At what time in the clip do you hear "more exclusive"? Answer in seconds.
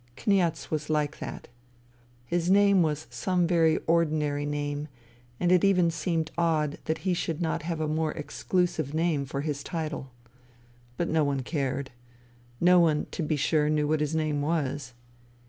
7.87-8.95